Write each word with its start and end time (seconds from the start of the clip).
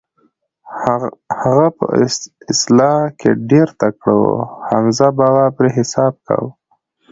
هغه 1.43 1.67
په 1.77 1.85
اصلاح 2.53 3.01
کې 3.19 3.29
ډېر 3.49 3.67
تکړه 3.81 4.15
و، 4.21 4.25
حمزه 4.67 5.07
بابا 5.19 5.45
پرې 5.57 5.69
حساب 5.77 6.13
کاوه. 6.27 6.49